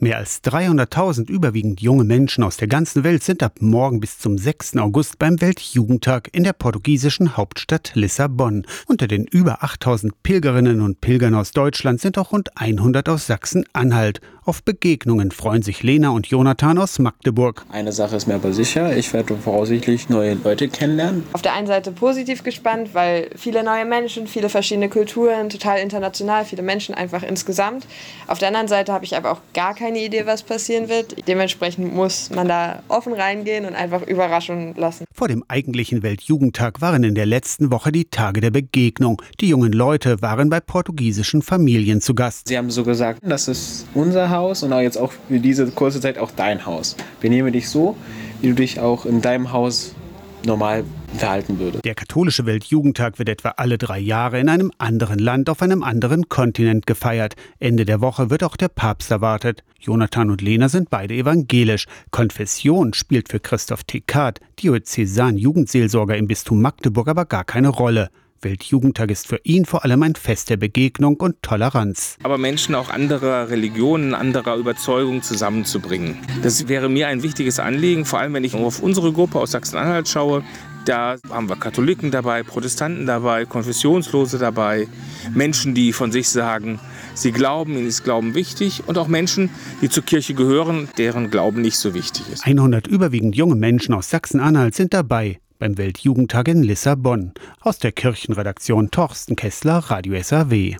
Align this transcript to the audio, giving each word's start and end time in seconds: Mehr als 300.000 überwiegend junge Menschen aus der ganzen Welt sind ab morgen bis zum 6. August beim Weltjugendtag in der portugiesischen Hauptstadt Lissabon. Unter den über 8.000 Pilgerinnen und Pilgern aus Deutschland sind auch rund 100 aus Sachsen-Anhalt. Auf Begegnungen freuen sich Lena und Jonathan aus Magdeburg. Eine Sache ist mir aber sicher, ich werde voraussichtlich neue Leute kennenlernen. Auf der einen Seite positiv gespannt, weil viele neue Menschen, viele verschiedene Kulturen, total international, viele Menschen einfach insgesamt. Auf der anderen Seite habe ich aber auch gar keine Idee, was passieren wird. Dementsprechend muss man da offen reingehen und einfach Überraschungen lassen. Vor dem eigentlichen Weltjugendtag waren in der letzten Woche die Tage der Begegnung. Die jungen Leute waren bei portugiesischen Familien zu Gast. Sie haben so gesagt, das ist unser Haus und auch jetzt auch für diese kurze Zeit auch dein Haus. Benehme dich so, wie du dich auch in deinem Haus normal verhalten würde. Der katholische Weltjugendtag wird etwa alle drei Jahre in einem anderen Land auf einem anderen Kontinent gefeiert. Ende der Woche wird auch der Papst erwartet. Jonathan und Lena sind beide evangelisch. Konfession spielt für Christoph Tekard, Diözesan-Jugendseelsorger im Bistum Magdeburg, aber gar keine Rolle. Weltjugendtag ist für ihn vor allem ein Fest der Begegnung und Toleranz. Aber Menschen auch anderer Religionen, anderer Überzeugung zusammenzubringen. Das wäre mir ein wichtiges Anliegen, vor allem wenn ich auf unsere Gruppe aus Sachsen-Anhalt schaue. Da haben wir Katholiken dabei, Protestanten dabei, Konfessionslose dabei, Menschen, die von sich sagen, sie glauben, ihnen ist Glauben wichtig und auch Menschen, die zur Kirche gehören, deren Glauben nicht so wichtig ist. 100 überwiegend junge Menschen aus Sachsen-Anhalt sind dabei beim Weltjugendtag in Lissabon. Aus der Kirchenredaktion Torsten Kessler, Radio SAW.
Mehr 0.00 0.18
als 0.18 0.44
300.000 0.44 1.28
überwiegend 1.28 1.80
junge 1.80 2.04
Menschen 2.04 2.44
aus 2.44 2.56
der 2.56 2.68
ganzen 2.68 3.02
Welt 3.02 3.24
sind 3.24 3.42
ab 3.42 3.56
morgen 3.58 3.98
bis 3.98 4.16
zum 4.20 4.38
6. 4.38 4.76
August 4.76 5.18
beim 5.18 5.40
Weltjugendtag 5.40 6.28
in 6.30 6.44
der 6.44 6.52
portugiesischen 6.52 7.36
Hauptstadt 7.36 7.90
Lissabon. 7.94 8.64
Unter 8.86 9.08
den 9.08 9.24
über 9.24 9.64
8.000 9.64 10.12
Pilgerinnen 10.22 10.82
und 10.82 11.00
Pilgern 11.00 11.34
aus 11.34 11.50
Deutschland 11.50 12.00
sind 12.00 12.16
auch 12.16 12.30
rund 12.30 12.56
100 12.56 13.08
aus 13.08 13.26
Sachsen-Anhalt. 13.26 14.20
Auf 14.48 14.62
Begegnungen 14.62 15.30
freuen 15.30 15.60
sich 15.60 15.82
Lena 15.82 16.08
und 16.08 16.28
Jonathan 16.28 16.78
aus 16.78 16.98
Magdeburg. 16.98 17.66
Eine 17.70 17.92
Sache 17.92 18.16
ist 18.16 18.26
mir 18.26 18.36
aber 18.36 18.54
sicher, 18.54 18.96
ich 18.96 19.12
werde 19.12 19.36
voraussichtlich 19.36 20.08
neue 20.08 20.38
Leute 20.42 20.68
kennenlernen. 20.68 21.22
Auf 21.34 21.42
der 21.42 21.52
einen 21.52 21.66
Seite 21.66 21.92
positiv 21.92 22.42
gespannt, 22.44 22.94
weil 22.94 23.28
viele 23.36 23.62
neue 23.62 23.84
Menschen, 23.84 24.26
viele 24.26 24.48
verschiedene 24.48 24.88
Kulturen, 24.88 25.50
total 25.50 25.80
international, 25.80 26.46
viele 26.46 26.62
Menschen 26.62 26.94
einfach 26.94 27.22
insgesamt. 27.24 27.86
Auf 28.26 28.38
der 28.38 28.48
anderen 28.48 28.68
Seite 28.68 28.90
habe 28.90 29.04
ich 29.04 29.14
aber 29.14 29.32
auch 29.32 29.42
gar 29.52 29.74
keine 29.74 30.02
Idee, 30.02 30.24
was 30.24 30.42
passieren 30.42 30.88
wird. 30.88 31.28
Dementsprechend 31.28 31.94
muss 31.94 32.30
man 32.30 32.48
da 32.48 32.82
offen 32.88 33.12
reingehen 33.12 33.66
und 33.66 33.74
einfach 33.74 34.00
Überraschungen 34.00 34.74
lassen. 34.76 35.04
Vor 35.12 35.28
dem 35.28 35.44
eigentlichen 35.48 36.02
Weltjugendtag 36.02 36.80
waren 36.80 37.04
in 37.04 37.14
der 37.14 37.26
letzten 37.26 37.70
Woche 37.70 37.92
die 37.92 38.06
Tage 38.06 38.40
der 38.40 38.50
Begegnung. 38.50 39.20
Die 39.40 39.48
jungen 39.48 39.72
Leute 39.72 40.22
waren 40.22 40.48
bei 40.48 40.60
portugiesischen 40.60 41.42
Familien 41.42 42.00
zu 42.00 42.14
Gast. 42.14 42.48
Sie 42.48 42.56
haben 42.56 42.70
so 42.70 42.82
gesagt, 42.82 43.20
das 43.22 43.46
ist 43.46 43.86
unser 43.92 44.30
Haus 44.30 44.37
und 44.38 44.72
auch 44.72 44.80
jetzt 44.80 44.96
auch 44.96 45.12
für 45.28 45.40
diese 45.40 45.66
kurze 45.70 46.00
Zeit 46.00 46.18
auch 46.18 46.30
dein 46.30 46.66
Haus. 46.66 46.96
Benehme 47.20 47.52
dich 47.52 47.68
so, 47.68 47.96
wie 48.40 48.48
du 48.48 48.54
dich 48.54 48.80
auch 48.80 49.06
in 49.06 49.20
deinem 49.20 49.52
Haus 49.52 49.94
normal 50.44 50.84
verhalten 51.16 51.58
würde. 51.58 51.80
Der 51.80 51.94
katholische 51.94 52.46
Weltjugendtag 52.46 53.18
wird 53.18 53.28
etwa 53.28 53.50
alle 53.56 53.78
drei 53.78 53.98
Jahre 53.98 54.38
in 54.40 54.48
einem 54.48 54.72
anderen 54.78 55.18
Land 55.18 55.48
auf 55.50 55.62
einem 55.62 55.82
anderen 55.82 56.28
Kontinent 56.28 56.86
gefeiert. 56.86 57.34
Ende 57.58 57.84
der 57.84 58.00
Woche 58.00 58.30
wird 58.30 58.44
auch 58.44 58.56
der 58.56 58.68
Papst 58.68 59.10
erwartet. 59.10 59.64
Jonathan 59.80 60.30
und 60.30 60.42
Lena 60.42 60.68
sind 60.68 60.90
beide 60.90 61.14
evangelisch. 61.14 61.86
Konfession 62.10 62.94
spielt 62.94 63.28
für 63.28 63.40
Christoph 63.40 63.84
Tekard, 63.84 64.40
Diözesan-Jugendseelsorger 64.60 66.16
im 66.16 66.26
Bistum 66.26 66.60
Magdeburg, 66.60 67.08
aber 67.08 67.24
gar 67.24 67.44
keine 67.44 67.68
Rolle. 67.68 68.10
Weltjugendtag 68.42 69.10
ist 69.10 69.26
für 69.26 69.40
ihn 69.42 69.64
vor 69.64 69.84
allem 69.84 70.02
ein 70.02 70.14
Fest 70.14 70.50
der 70.50 70.56
Begegnung 70.56 71.16
und 71.16 71.42
Toleranz. 71.42 72.16
Aber 72.22 72.38
Menschen 72.38 72.74
auch 72.74 72.88
anderer 72.88 73.50
Religionen, 73.50 74.14
anderer 74.14 74.56
Überzeugung 74.56 75.22
zusammenzubringen. 75.22 76.16
Das 76.42 76.68
wäre 76.68 76.88
mir 76.88 77.08
ein 77.08 77.22
wichtiges 77.22 77.58
Anliegen, 77.58 78.04
vor 78.04 78.20
allem 78.20 78.34
wenn 78.34 78.44
ich 78.44 78.54
auf 78.54 78.82
unsere 78.82 79.12
Gruppe 79.12 79.38
aus 79.38 79.52
Sachsen-Anhalt 79.52 80.08
schaue. 80.08 80.44
Da 80.84 81.16
haben 81.30 81.48
wir 81.48 81.56
Katholiken 81.56 82.10
dabei, 82.10 82.42
Protestanten 82.42 83.06
dabei, 83.06 83.44
Konfessionslose 83.44 84.38
dabei, 84.38 84.88
Menschen, 85.34 85.74
die 85.74 85.92
von 85.92 86.12
sich 86.12 86.28
sagen, 86.28 86.80
sie 87.14 87.32
glauben, 87.32 87.72
ihnen 87.72 87.86
ist 87.86 88.04
Glauben 88.04 88.34
wichtig 88.34 88.82
und 88.86 88.96
auch 88.96 89.08
Menschen, 89.08 89.50
die 89.82 89.90
zur 89.90 90.04
Kirche 90.04 90.34
gehören, 90.34 90.88
deren 90.96 91.30
Glauben 91.30 91.60
nicht 91.60 91.76
so 91.76 91.92
wichtig 91.92 92.24
ist. 92.32 92.46
100 92.46 92.86
überwiegend 92.86 93.36
junge 93.36 93.56
Menschen 93.56 93.94
aus 93.94 94.08
Sachsen-Anhalt 94.10 94.74
sind 94.74 94.94
dabei 94.94 95.40
beim 95.58 95.76
Weltjugendtag 95.76 96.48
in 96.48 96.62
Lissabon. 96.62 97.32
Aus 97.60 97.78
der 97.78 97.92
Kirchenredaktion 97.92 98.90
Torsten 98.90 99.36
Kessler, 99.36 99.78
Radio 99.78 100.20
SAW. 100.22 100.76